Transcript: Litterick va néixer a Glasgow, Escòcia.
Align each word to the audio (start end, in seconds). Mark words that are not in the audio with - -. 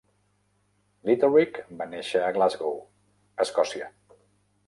Litterick 1.09 1.59
va 1.81 1.87
néixer 1.91 2.23
a 2.29 2.33
Glasgow, 2.39 2.75
Escòcia. 3.47 3.91